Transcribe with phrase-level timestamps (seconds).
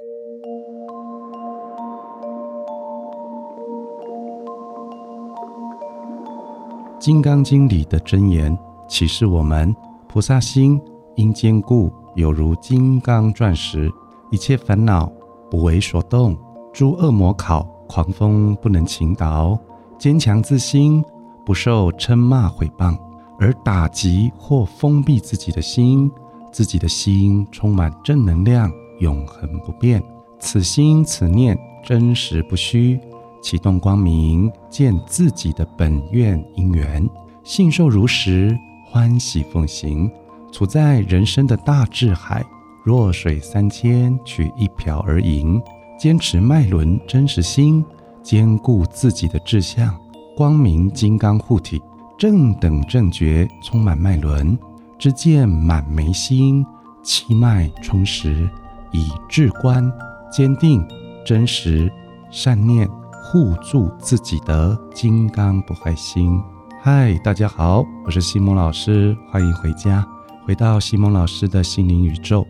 [6.98, 8.56] 《金刚经》里的真言
[8.88, 9.74] 启示我们：
[10.08, 10.80] 菩萨心
[11.16, 13.90] 应坚固，有如金刚钻石，
[14.30, 15.10] 一切烦恼
[15.50, 16.36] 不为所动，
[16.72, 19.58] 诸恶魔考，狂风不能倾倒。
[19.98, 21.04] 坚强自心，
[21.44, 22.96] 不受嗔骂毁谤，
[23.38, 26.10] 而打击或封闭自己的心，
[26.50, 30.02] 自己的心充满正能量，永恒不变。
[30.38, 32.98] 此心此念真实不虚。
[33.42, 37.08] 启动光明，见自己的本愿因缘，
[37.42, 38.56] 信受如实，
[38.86, 40.10] 欢喜奉行。
[40.52, 42.44] 处在人生的大智海，
[42.84, 45.60] 弱水三千，取一瓢而饮。
[45.98, 47.84] 坚持脉轮真实心，
[48.22, 49.94] 坚固自己的志向。
[50.36, 51.80] 光明金刚护体，
[52.18, 54.58] 正等正觉充满脉轮，
[54.98, 56.64] 知见满眉心，
[57.02, 58.48] 气脉充实，
[58.92, 59.92] 以至观
[60.32, 60.86] 坚定
[61.24, 61.92] 真实
[62.30, 62.88] 善念。
[63.22, 66.42] 护住自己的金刚不坏心。
[66.82, 70.04] 嗨，大家好，我是西蒙老师，欢迎回家，
[70.44, 72.44] 回到西蒙老师的心灵宇宙。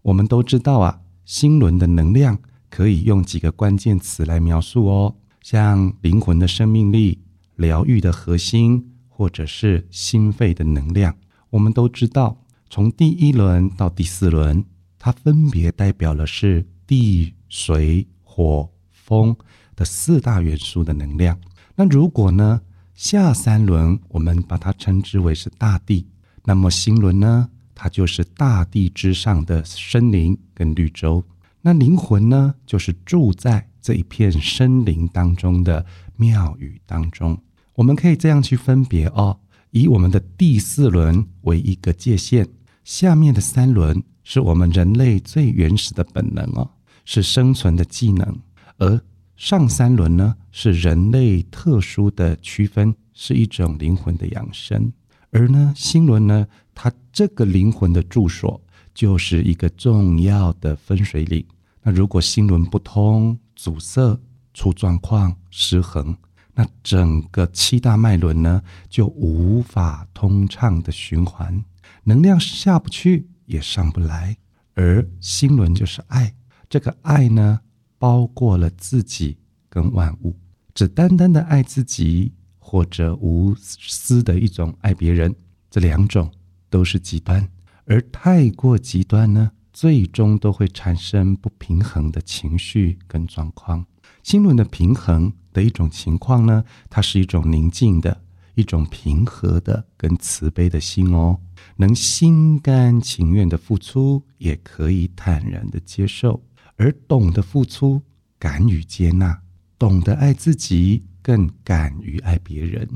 [0.00, 2.36] 我们都知道啊，心轮的能量
[2.68, 7.20] 可以用几个关键词来描述哦，像灵魂的生命力、
[7.54, 11.14] 疗愈的核心，或者是心肺的能量。
[11.50, 12.36] 我们都知道，
[12.68, 14.64] 从第一轮到第四轮，
[15.02, 18.70] 它分别代表了是地、水、火。
[19.04, 19.36] 风
[19.74, 21.36] 的四大元素的能量。
[21.74, 22.62] 那如果呢，
[22.94, 26.06] 下三轮我们把它称之为是大地，
[26.44, 31.22] 那么星轮呢，它就是大地之上的森林跟绿洲。
[31.62, 37.36] 那灵魂呢，就是住在这一片森林当中的庙宇当中。
[37.74, 39.40] 我们可以这样去分别哦，
[39.72, 42.48] 以我们的第四轮为一个界限，
[42.84, 46.70] 下面的三轮是我们人类最原始的本能哦，
[47.04, 48.38] 是生存的技能。
[48.78, 49.00] 而
[49.36, 54.92] 上三轮呢，是人类特殊的区分，是一种灵魂的养生。
[55.30, 58.60] 而呢，心轮呢，它这个灵魂的住所，
[58.94, 61.44] 就是一个重要的分水岭。
[61.82, 64.20] 那如果心轮不通、阻塞、
[64.54, 66.16] 出状况、失衡，
[66.54, 71.64] 那整个七大脉轮呢，就无法通畅的循环，
[72.04, 74.36] 能量下不去，也上不来。
[74.74, 76.34] 而心轮就是爱，
[76.68, 77.60] 这个爱呢。
[77.98, 80.36] 包括了自己跟万物，
[80.74, 85.32] 只单单的爱自己，或者无私的一种爱别人，
[85.70, 86.28] 这两种
[86.68, 87.48] 都是极端。
[87.84, 93.86] 而太过极端呢，最终都会产生不平衡的情绪跟状况。
[94.24, 98.20] 心轮的平衡的一种情况呢，它是一种宁静的、
[98.56, 101.38] 一种平和的跟慈悲的心哦，
[101.82, 106.40] 能心甘情愿的付出，也可以坦然的接受。
[106.76, 108.00] 而懂得付出，
[108.38, 109.42] 敢于接纳，
[109.76, 112.88] 懂得爱自己，更敢于爱别人。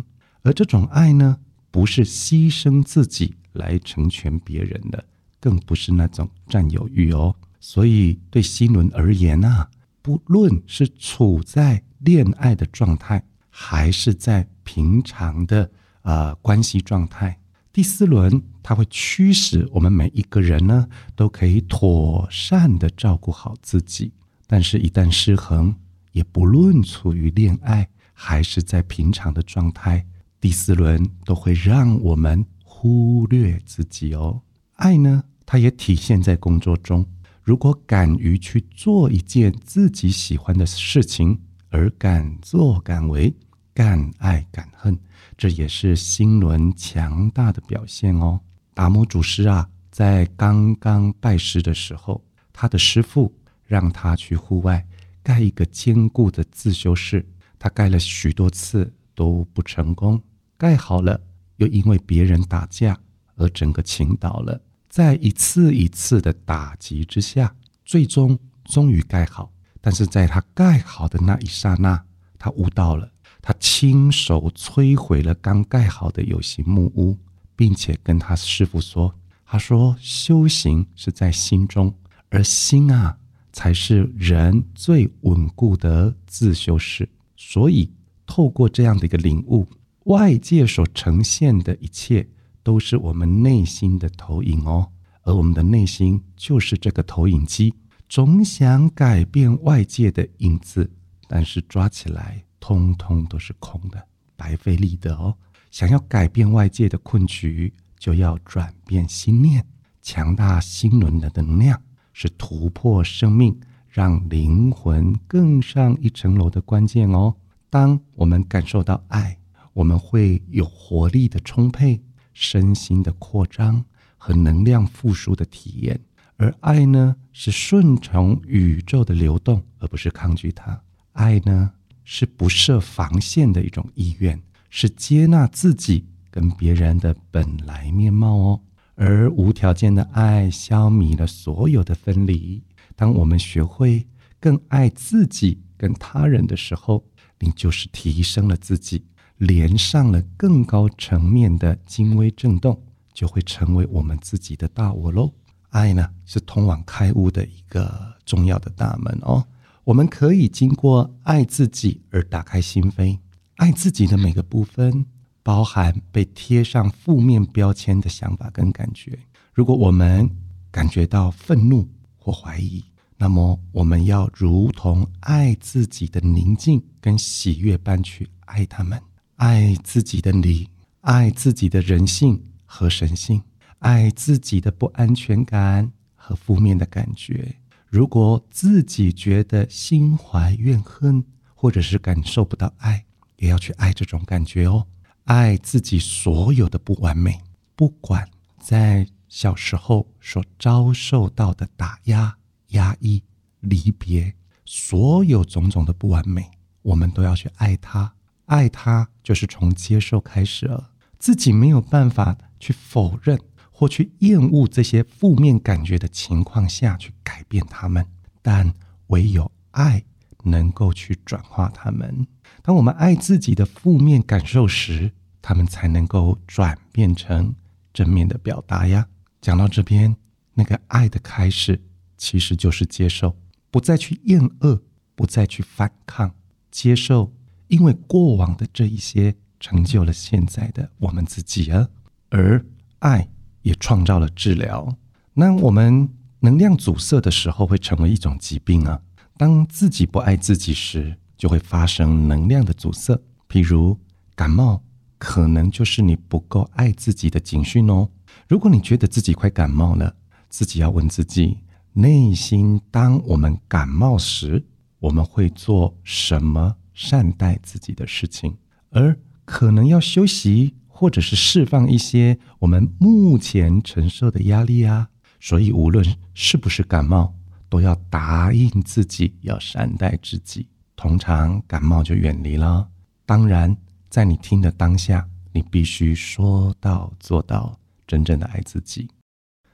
[0.42, 1.36] 而这种爱呢，
[1.72, 5.04] 不是牺牲自己来成全别人的，
[5.40, 7.34] 更不是那种占有欲哦。
[7.58, 9.68] 所以对心轮而言啊，
[10.00, 13.20] 不论是处在恋爱的状态，
[13.50, 15.68] 还是在平常的
[16.02, 17.36] 啊关系状态。
[17.76, 24.10] 第四轮，它会驱使我们每一个人呢，都可以妥善的照顾好自己。
[24.46, 25.76] 但是，一旦失衡，
[26.12, 30.06] 也不论处于恋爱还是在平常的状态，
[30.40, 34.40] 第四轮都会让我们忽略自己哦。
[34.76, 37.04] 爱呢，它也体现在工作中。
[37.42, 41.38] 如果敢于去做一件自己喜欢的事情，
[41.68, 43.36] 而敢做敢为，
[43.74, 44.98] 敢爱敢恨。
[45.36, 48.40] 这也是心轮强大的表现哦。
[48.74, 52.22] 达摩祖师啊，在刚刚拜师的时候，
[52.52, 53.32] 他的师傅
[53.64, 54.86] 让他去户外
[55.22, 57.26] 盖一个坚固的自修室，
[57.58, 60.22] 他盖了许多次都不成功，
[60.56, 61.20] 盖好了
[61.56, 62.98] 又因为别人打架
[63.36, 64.60] 而整个倾倒了。
[64.88, 67.54] 在一次一次的打击之下，
[67.84, 69.52] 最终终于盖好。
[69.80, 72.02] 但是在他盖好的那一刹那，
[72.38, 73.12] 他悟到了。
[73.46, 77.16] 他亲手摧毁了刚盖好的有形木屋，
[77.54, 79.14] 并且跟他师傅说
[79.46, 81.94] ：“他说修行是在心中，
[82.28, 83.16] 而心啊
[83.52, 87.08] 才是人最稳固的自修室。
[87.36, 87.88] 所以，
[88.26, 89.64] 透过这样的一个领悟，
[90.06, 92.26] 外界所呈现的一切
[92.64, 94.90] 都是我们内心的投影哦。
[95.22, 97.72] 而我们的内心就是这个投影机，
[98.08, 100.90] 总想改变外界的影子，
[101.28, 104.06] 但是抓起来。”通通都是空的，
[104.36, 105.36] 白费力的哦。
[105.70, 109.64] 想要改变外界的困局，就要转变心念，
[110.02, 111.80] 强大心轮的能量，
[112.12, 113.58] 是突破生命、
[113.88, 117.34] 让灵魂更上一层楼的关键哦。
[117.68, 119.36] 当我们感受到爱，
[119.72, 123.84] 我们会有活力的充沛、身心的扩张
[124.16, 126.00] 和能量复苏的体验。
[126.38, 130.80] 而爱呢，是顺从宇宙的流动，而不是抗拒它。
[131.12, 131.72] 爱呢，
[132.08, 138.60] 是不设防线的一种意愿，是接纳自己跟别人的本来面貌哦。
[138.94, 142.62] 而无条件的爱消弭了所有的分离。
[142.94, 144.06] 当我们学会
[144.40, 147.04] 更爱自己跟他人的时候，
[147.40, 149.04] 你就是提升了自己，
[149.38, 152.80] 连上了更高层面的精微震动，
[153.12, 155.30] 就会成为我们自己的大我喽。
[155.70, 159.44] 爱呢，是通往开悟的一个重要的大门哦。
[159.86, 163.16] 我们可以经过爱自己而打开心扉，
[163.54, 165.06] 爱自己的每个部分。
[165.44, 169.16] 包含被贴上负面标签的想法跟感觉。
[169.52, 170.28] 如果我们
[170.72, 172.82] 感觉到愤怒或怀疑，
[173.16, 179.00] 那么我们要如同爱自己的宁静跟喜悦般去爱他们，
[179.36, 180.68] 爱自己的你，
[181.02, 183.40] 爱自己的人性和神性，
[183.78, 187.54] 爱自己的不安全感和负面的感觉。
[187.96, 193.02] 如果自己觉得心怀怨恨，或者是感受不到爱，
[193.38, 194.86] 也要去爱这种感觉哦。
[195.24, 197.40] 爱自己所有的不完美，
[197.74, 198.28] 不管
[198.60, 202.36] 在小时候所遭受到的打压、
[202.72, 203.22] 压抑、
[203.60, 204.34] 离别，
[204.66, 206.50] 所有种种的不完美，
[206.82, 208.12] 我们都要去爱他。
[208.44, 210.90] 爱他就是从接受开始了。
[211.18, 213.40] 自己没有办法去否认
[213.78, 218.06] 或去厌恶这些负面感觉的情况下去改变他们，
[218.40, 218.72] 但
[219.08, 220.02] 唯有爱
[220.44, 222.26] 能够去转化他们。
[222.62, 225.12] 当我们爱自己的负面感受时，
[225.42, 227.54] 他们才能够转变成
[227.92, 229.06] 正面的表达呀。
[229.42, 230.16] 讲到这边，
[230.54, 231.78] 那个爱的开始，
[232.16, 233.36] 其实就是接受，
[233.70, 234.82] 不再去厌恶，
[235.14, 236.34] 不再去反抗，
[236.70, 237.30] 接受，
[237.68, 241.90] 因为过往的这一些成就了现在的我们自己啊。
[242.30, 242.64] 而
[243.00, 243.28] 爱
[243.66, 244.96] 也创造了治疗。
[245.34, 246.08] 那我们
[246.38, 249.02] 能量阻塞的时候，会成为一种疾病啊。
[249.36, 253.98] 当自己不爱自己时，就会发生能量的阻塞，譬如
[254.36, 254.80] 感冒，
[255.18, 258.08] 可能就是你不够爱自己的警讯哦。
[258.48, 260.14] 如果你觉得自己快感冒了，
[260.48, 261.58] 自己要问自己，
[261.92, 264.64] 内心当我们感冒时，
[265.00, 268.56] 我们会做什么善待自己的事情？
[268.90, 275.08] 而可能要休息，或者是释放一些我们目前承受的压力啊。
[275.38, 276.02] 所以，无论
[276.32, 277.34] 是不是感冒，
[277.68, 280.66] 都要答应自己要善待自己。
[280.96, 282.88] 通常感冒就远离了。
[283.26, 283.76] 当然，
[284.08, 289.06] 在你听的当下，你必须说到做到，真正的爱自己。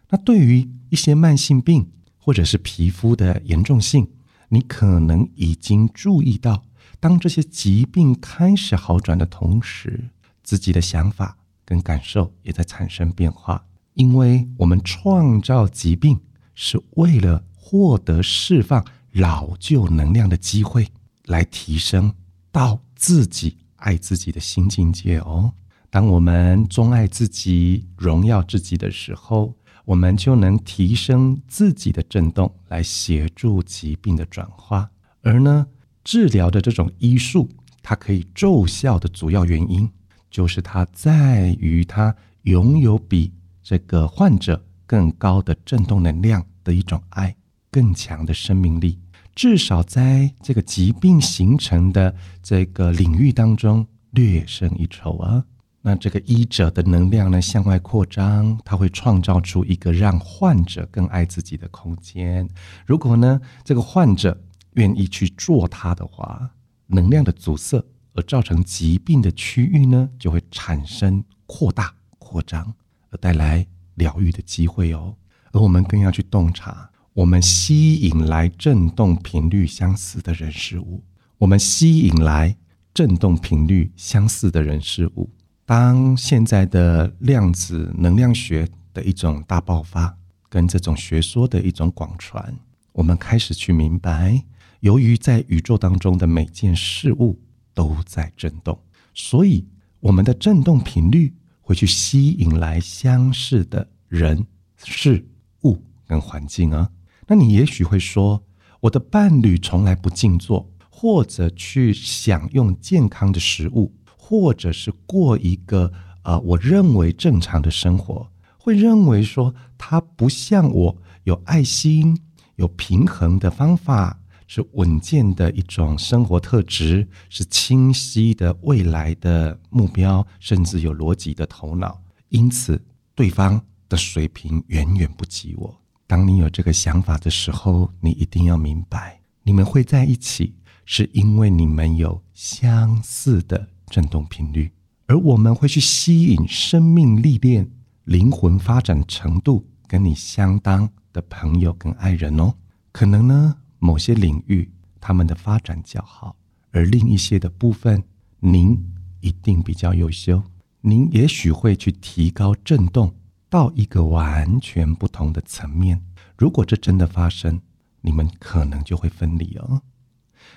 [0.09, 4.11] 那对于一些慢性病或者是皮肤的严重性，
[4.49, 6.65] 你可能已经注意到，
[6.99, 10.11] 当这些疾病开始好转的同时，
[10.43, 13.65] 自己的想法跟感受也在产生变化。
[13.94, 16.21] 因为我们创造疾病
[16.55, 20.89] 是为了获得释放老旧能量的机会。
[21.27, 22.12] 来提升
[22.50, 25.53] 到自己爱自己的新境界哦。
[25.89, 29.55] 当我们钟爱自己、荣耀自己的时候，
[29.85, 34.91] 我们就能提升自己的振动，来协助疾病的转化。
[35.23, 35.69] 而呢，
[36.03, 37.49] 治疗的这种医术，
[37.82, 39.89] 它可以奏效的主要原因，
[40.32, 42.12] 就是它在于它
[42.43, 43.31] 拥有比
[43.62, 47.36] 这个患者更高的振动能量的一种爱，
[47.70, 48.98] 更强的生命力。
[49.34, 55.44] 至少在这个疾病形成的这个领域当中略胜一筹啊。
[55.82, 62.48] 那这个医者的能量呢向外扩张，他会创造出一个让患者更爱自己的空间。
[62.86, 64.41] 如果呢这个患者
[64.74, 66.51] 愿意去做它的话，
[66.86, 67.84] 能量的阻塞
[68.15, 72.75] 而造成疾病的区域呢就会产生扩大扩张，
[73.11, 75.15] 而带来疗愈的机会哦。
[75.53, 76.91] 而我们更要去洞察。
[77.15, 81.05] 我们吸引来振动频率相似的人事物，
[81.37, 82.57] 我们吸引来
[82.95, 85.29] 振动频率相似的人事物。
[85.67, 90.17] 当现在的量子能量学的一种大爆发，
[90.49, 92.55] 跟这种学说的一种广传，
[92.93, 94.43] 我们开始去明白，
[94.81, 97.39] 由于在宇宙当中的每件事物
[97.74, 98.79] 都在震动，
[99.14, 99.67] 所以
[100.00, 105.26] 我们的震动频率会去吸引来相似的人事
[105.62, 106.91] 物跟环境啊。
[107.26, 108.43] 那你也许会说，
[108.81, 122.19] 我的伴侣从来不静坐，或者去享用健康的食物，或者是过一个呃我认为正常的生活，会认为说他不像我有爱心，
[122.56, 124.20] 有平衡的方法，
[124.55, 131.99] 是稳健的一种生活特质，是清晰的未来的目标，甚至有逻辑的头脑。
[132.29, 132.79] 因此，
[133.15, 135.75] 对方的水平远远不及我。
[136.06, 140.55] 当你有这个想法的时候，你一定要明白，你们会在一起，
[140.85, 144.71] 是因为你们有相似的振动频率，
[145.06, 147.71] 而我们会去吸引生命历练、
[148.05, 150.91] 灵魂发展程度跟你相当。
[151.11, 152.55] 的朋友跟爱人哦，
[152.91, 154.70] 可能呢某些领域
[155.01, 156.36] 他们的发展较好，
[156.70, 158.01] 而另一些的部分
[158.39, 158.79] 您
[159.19, 160.41] 一定比较优秀，
[160.82, 163.12] 您也许会去提高振动
[163.51, 166.01] 到一个完全不同的层面。
[166.39, 167.60] 如果这真的发生，
[168.03, 169.82] 你们可能就会分离哦。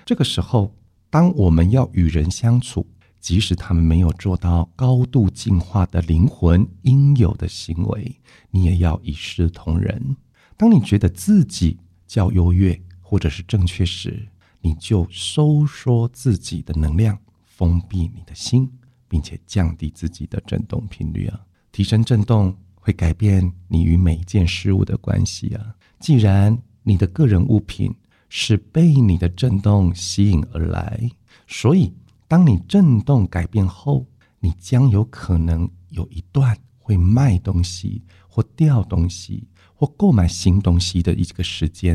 [0.04, 0.72] 这个时候，
[1.10, 2.86] 当我们要与人相处，
[3.18, 8.20] 即使他们没有做到高度进化的灵魂应有的行为，
[8.52, 10.16] 你也要一视同仁。
[10.56, 14.26] 当你觉得自己较优越或者是正确时，
[14.60, 18.68] 你就收缩自己的能量，封闭你的心，
[19.06, 21.40] 并且降低自己的振动频率啊！
[21.70, 25.72] 提升振动会改变你与每一件事物的关系啊！
[26.00, 27.94] 既然你的个人物品
[28.28, 31.08] 是被你的振动吸引而来，
[31.46, 31.94] 所以
[32.26, 34.04] 当你振动改变后，
[34.40, 39.46] 你将有可能有一段会卖东西或掉东西。
[39.78, 41.94] 或购买新东西的一个时间，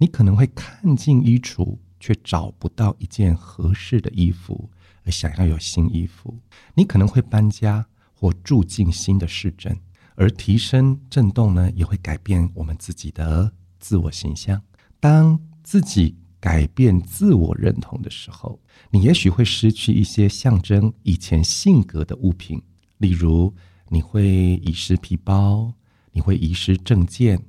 [0.00, 4.70] 你可能会看尽衣橱，却找不到一件合适的衣服，
[5.04, 6.38] 而想要有新衣服。
[6.72, 9.78] 你可能会搬家或住进新的市镇，
[10.14, 14.62] 而提升震动呢，也会改变我们自己的自我形象。
[14.98, 18.58] 当自己改变自我认同的时候，
[18.90, 22.62] 你也许会失去一些象征以前性格的物品，
[22.96, 23.54] 例如
[23.90, 24.24] 你会
[24.64, 25.74] 遗失皮包。
[26.12, 27.40] 你会遗失证件，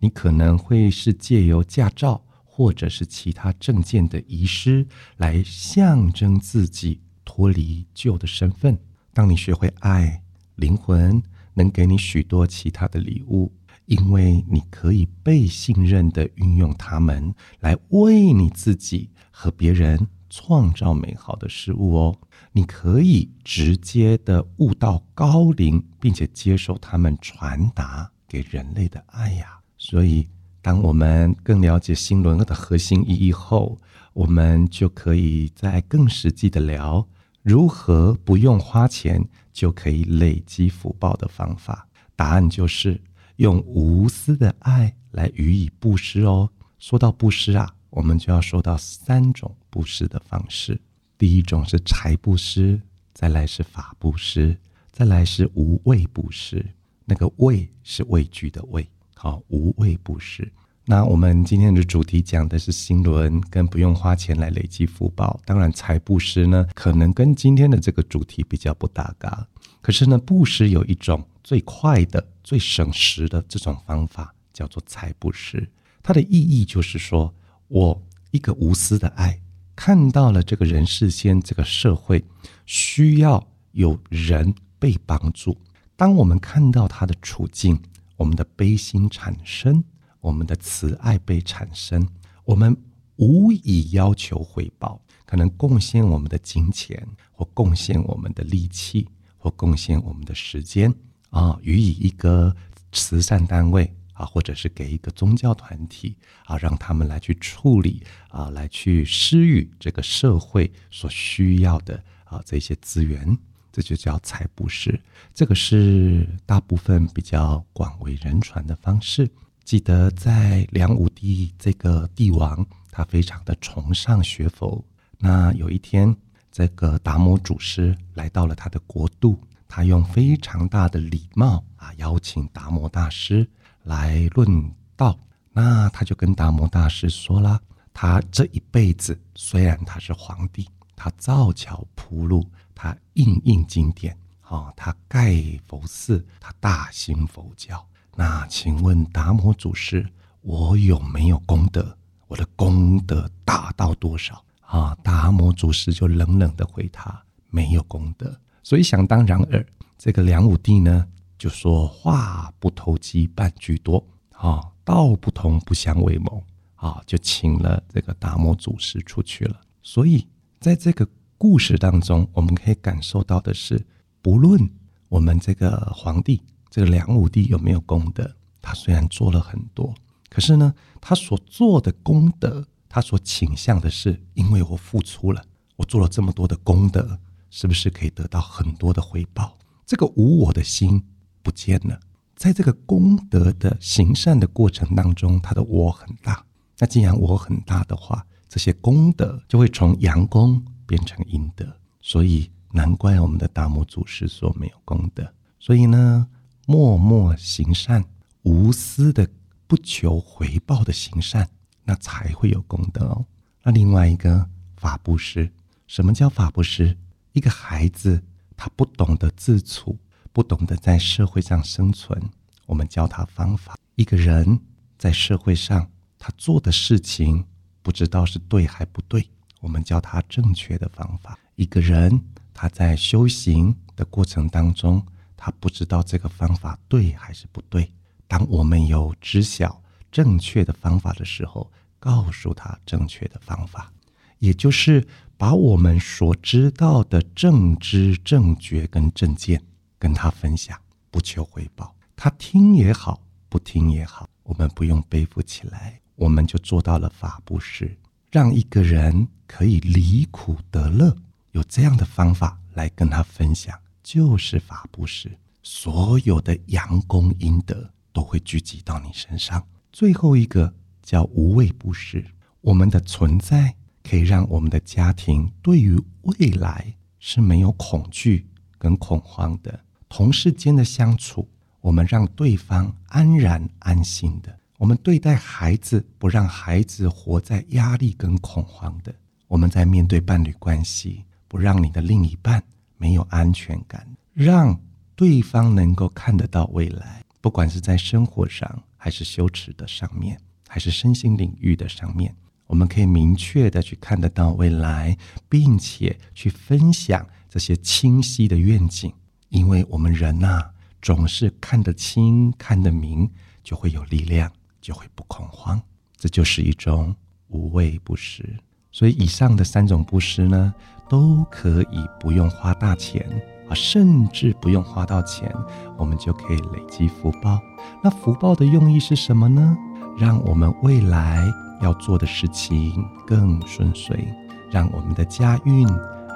[0.00, 8.78] 你可能会是借由驾照或者是其他证件的遗失来象征自己脱离旧的身份。
[9.12, 10.22] 当你学会爱，
[10.56, 11.22] 灵魂
[11.54, 13.52] 能给你许多其他的礼物，
[13.86, 22.18] 因为你可以被信任的运用它们来为你自己和别人创造美好的事物哦。
[22.52, 29.59] 你可以直接的悟到高龄，并且接受他们传达给人类的爱呀。
[29.82, 30.28] 所以，
[30.60, 33.80] 当我们更了解新轮的核心意义后，
[34.12, 37.08] 我们就可以再更实际的聊
[37.42, 41.88] 如何不用花钱就可以累积福报的方法。
[42.14, 43.00] 答案就是
[43.36, 46.50] 用无私的爱来予以布施哦。
[46.78, 50.78] 说到布施啊，我们就要说到三种布施的方式。
[51.16, 52.78] 第一种是财布施，
[53.14, 54.54] 再来是法布施，
[54.92, 56.62] 再来是无畏布施。
[57.06, 58.86] 那个畏是畏惧的畏，
[59.22, 60.50] 好，无畏布施。
[60.86, 65.38] 那我们今天的主题讲的是心轮跟不用花钱来累积福报。
[65.44, 69.46] 当然，财布施呢，可能跟今天的这个主题比较不搭嘎。
[69.82, 75.68] 可是呢，布施有一种最快的、最省时的这种方法，叫做财布施。
[76.02, 77.34] 它的意义就是说，
[77.68, 79.38] 我一个无私的爱。
[79.76, 82.24] 看到了这个人世间，这个社会
[82.64, 85.58] 需要有人被帮助。
[85.94, 87.78] 当我们看到他的处境，
[88.20, 89.82] 我们的悲心产生，
[90.20, 92.06] 我们的慈爱被产生，
[92.44, 92.76] 我们
[93.16, 99.08] 无以要求回报，可能贡献我们的金钱，或贡献我们的力气，
[99.38, 100.94] 或贡献我们的时间
[101.30, 102.54] 啊，予以一个
[102.92, 103.90] 慈善单位。
[104.12, 113.38] 啊，或者是给一个宗教团体啊，让他们来去处理啊，来去施予这个社会所需要的啊这些资源，
[113.72, 115.00] 这就叫财布施。
[115.34, 119.30] 这个是大部分比较广为人传的方式。
[119.64, 124.84] 记得在梁武帝这个帝王，他非常的崇尚学佛。
[125.18, 126.16] 那有一天，
[126.50, 133.48] 这个达摩祖师来到了他的国度，他用非常大的礼貌啊，邀请达摩大师。
[133.84, 135.18] 来论道，
[135.52, 137.58] 那他就跟达摩大师说了：
[137.94, 142.46] 他这一辈子虽然他是皇帝，他造桥铺路，
[142.82, 147.86] 他印印经典，啊，他盖佛寺，他大兴佛教。
[148.16, 150.08] 那请问达摩祖师，
[150.40, 151.94] 我有没有功德？
[152.26, 154.42] 我的功德大到多少？
[154.62, 158.34] 啊，达摩祖师就冷冷的回他：没有功德。
[158.62, 159.66] 所以想当然尔，
[159.98, 161.06] 这个梁武帝呢？
[161.36, 166.42] 就说话不投机半句多，啊，道不同不相为谋，
[166.76, 169.60] 啊，就请了这个达摩祖师出去了。
[169.82, 170.26] 所以
[170.60, 171.06] 在这个
[171.40, 173.82] 故事当中，我们可以感受到的是，
[174.20, 174.60] 不论
[175.08, 178.30] 我们这个皇帝这个梁武帝有没有功德，
[178.60, 179.94] 他虽然做了很多，
[180.28, 185.42] 可是呢，他所做的功德，他所倾向的是，因为我付出了，
[185.76, 187.18] 我做了这么多的功德，
[187.48, 189.56] 是不是可以得到很多的回报？
[189.86, 191.02] 这个无我的心
[191.42, 191.98] 不见了，
[192.36, 196.44] 在这个功德的行善的过程当中，他的我很大。
[196.78, 201.64] 那既然我很大的话，这些功德就会从阳功变成阴德。
[202.00, 205.32] 所以难怪我们的大母祖师说没有功德。
[205.58, 206.26] 所以呢，
[206.66, 208.04] 默默行善，
[208.42, 209.28] 无私的。
[209.70, 211.48] 不求回报的行善，
[211.84, 213.24] 那才会有功德哦。
[213.62, 214.44] 那另外一个
[214.76, 215.48] 法布施，
[215.86, 216.98] 什么叫法布施？
[217.34, 218.20] 一个孩子
[218.56, 219.96] 他不懂得自处，
[220.32, 222.20] 不懂得在社会上生存，
[222.66, 223.78] 我们教他方法。
[223.94, 224.58] 一个人
[224.98, 227.46] 在社会上他做的事情
[227.80, 229.24] 不知道是对还不对，
[229.60, 231.38] 我们教他正确的方法。
[231.54, 232.20] 一个人
[232.52, 235.04] 他在修行的过程当中，
[235.36, 237.90] 他不知道这个方法对还是不对。
[238.26, 243.92] 当我们有知晓正确的方法的时候，告诉他正确的方法，
[244.38, 249.62] 也就是把我们所知道的正知正觉跟正见
[249.98, 250.78] 跟他分享，
[251.10, 251.94] 不求回报。
[252.16, 257.96] 他听也好，不听也好，我们不用背负起来，我们就做到了法布施，
[258.30, 261.16] 让一个人可以离苦得乐。
[261.52, 265.30] 有这样的方法来跟他分享，就是法布施。
[265.62, 267.90] 所有的阳功阴德。
[268.12, 269.64] 都会聚集到你身上。
[269.92, 272.24] 最后一个叫无畏布施，
[272.60, 273.72] 我们的存在
[274.02, 279.78] 可以让我们的家庭对于未来是没有恐惧跟恐慌的。
[280.08, 281.48] 同事间的相处，
[281.80, 284.58] 我们让对方安然安心的。
[284.80, 289.14] 我们对待孩子，不让孩子活在压力跟恐慌的。
[289.46, 292.62] 我们在面对伴侣关系，不让你的另一半
[292.96, 294.80] 没有安全感，让
[295.14, 297.22] 对方能够看得到未来。
[297.42, 302.34] 不管是在生活上，还是羞耻的上面，还是身心领域的上面，
[302.66, 305.14] 我们可以明确的去看得到未来，
[305.46, 309.12] 并且去分享这些清晰的愿景。
[309.50, 310.70] 因为我们人呐，
[311.02, 313.30] 总是看得清、看得明，
[313.62, 314.50] 就会有力量，
[314.80, 315.80] 就会不恐慌。
[316.16, 317.14] 这就是一种
[317.48, 318.44] 无畏布施。
[318.92, 320.74] 所以，以上的三种布施呢，
[321.08, 323.26] 都可以不用花大钱。
[323.68, 325.48] 啊，甚至不用花到钱，
[325.96, 327.60] 我们就可以累积福报。
[328.02, 329.76] 那福报的用意是什么呢？
[330.18, 331.46] 让我们未来
[331.80, 332.92] 要做的事情
[333.24, 334.26] 更顺遂，
[334.72, 335.86] 让我们的家运，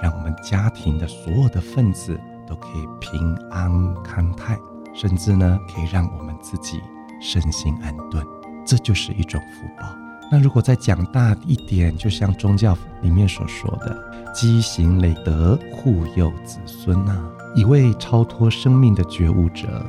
[0.01, 4.57] 让我们家庭的所有的分子都可以平安康泰，
[4.95, 6.81] 甚至呢，可以让我们自己
[7.21, 8.25] 身心安顿。
[8.65, 9.87] 这就是一种福报。
[10.33, 13.97] 那如果再讲大一点，就像宗教里面所说的。
[14.35, 17.17] 积行累德，护佑子孙呐！
[17.55, 19.87] 一位超脱生命的觉悟者，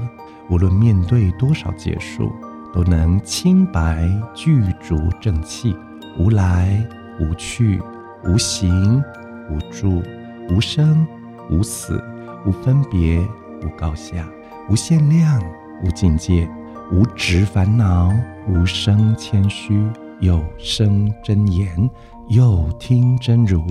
[0.52, 2.32] 无论面对多少劫数，
[2.72, 5.76] 都能清白具足正气，
[6.20, 6.86] 无来
[7.20, 7.82] 无去，
[8.24, 9.04] 无形
[9.50, 10.04] 无住，
[10.48, 11.08] 无生
[11.50, 12.04] 无死，
[12.46, 13.28] 无分别
[13.64, 14.28] 无高下，
[14.70, 15.42] 无限量
[15.84, 16.48] 无境界，
[16.92, 18.12] 无执烦恼，
[18.48, 19.84] 无生谦虚，
[20.20, 21.90] 有生真言，
[22.30, 23.64] 有听真如。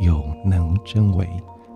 [0.00, 1.28] 有能真为，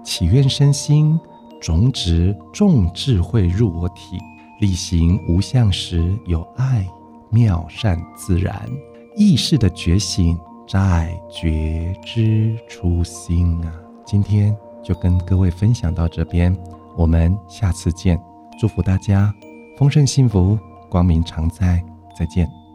[0.03, 1.21] 祈愿身心
[1.61, 4.19] 种植众智慧入我体，
[4.59, 6.85] 力行无相时有爱
[7.31, 8.69] 妙善自然，
[9.17, 13.73] 意识的觉醒在觉知初心啊！
[14.05, 16.57] 今天就跟各位分享到这边，
[16.97, 18.21] 我们下次见，
[18.59, 19.33] 祝福大家
[19.79, 21.83] 丰盛幸福，光明常在，
[22.17, 22.66] 再见。